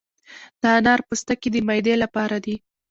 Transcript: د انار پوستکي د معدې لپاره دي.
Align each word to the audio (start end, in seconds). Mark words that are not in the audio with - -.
د 0.61 0.63
انار 0.77 0.99
پوستکي 1.07 1.49
د 1.53 1.55
معدې 1.67 1.95
لپاره 2.03 2.37
دي. 2.45 2.55